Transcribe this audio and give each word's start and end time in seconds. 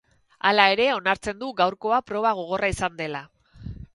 Hala 0.51 0.63
ere 0.75 0.87
onartzen 0.93 1.37
du 1.43 1.51
gaurkoa 1.59 2.01
proba 2.13 2.33
gogorra 2.39 2.73
izan 2.77 2.99
dela. 3.05 3.25